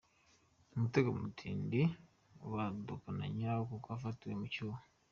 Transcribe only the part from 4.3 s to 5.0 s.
mu cyuho.